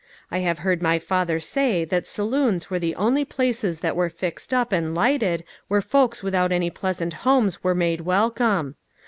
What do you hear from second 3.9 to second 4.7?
were fixed